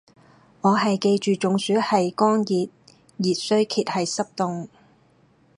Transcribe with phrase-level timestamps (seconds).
[0.61, 2.71] 我係記住中暑係乾熱，
[3.17, 4.67] 熱衰竭係濕凍